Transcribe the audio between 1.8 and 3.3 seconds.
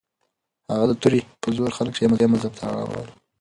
شیعه مذهب ته اړول.